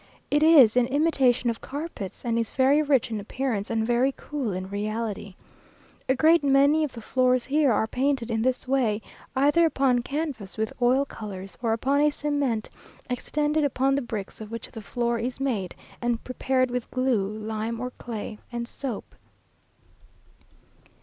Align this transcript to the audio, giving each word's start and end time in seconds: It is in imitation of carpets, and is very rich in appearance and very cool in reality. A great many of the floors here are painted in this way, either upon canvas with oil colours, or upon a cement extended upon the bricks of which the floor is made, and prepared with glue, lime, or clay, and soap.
It 0.31 0.41
is 0.41 0.75
in 0.75 0.87
imitation 0.87 1.51
of 1.51 1.61
carpets, 1.61 2.25
and 2.25 2.39
is 2.39 2.49
very 2.49 2.81
rich 2.81 3.11
in 3.11 3.19
appearance 3.19 3.69
and 3.69 3.85
very 3.85 4.11
cool 4.17 4.51
in 4.51 4.67
reality. 4.67 5.35
A 6.09 6.15
great 6.15 6.43
many 6.43 6.83
of 6.83 6.93
the 6.93 7.01
floors 7.03 7.45
here 7.45 7.71
are 7.71 7.85
painted 7.85 8.31
in 8.31 8.41
this 8.41 8.67
way, 8.67 8.99
either 9.35 9.63
upon 9.63 9.99
canvas 10.01 10.57
with 10.57 10.73
oil 10.81 11.05
colours, 11.05 11.55
or 11.61 11.71
upon 11.71 12.01
a 12.01 12.09
cement 12.09 12.67
extended 13.11 13.63
upon 13.63 13.93
the 13.93 14.01
bricks 14.01 14.41
of 14.41 14.49
which 14.49 14.71
the 14.71 14.81
floor 14.81 15.19
is 15.19 15.39
made, 15.39 15.75
and 16.01 16.23
prepared 16.23 16.71
with 16.71 16.89
glue, 16.89 17.29
lime, 17.37 17.79
or 17.79 17.91
clay, 17.99 18.39
and 18.51 18.67
soap. 18.67 19.13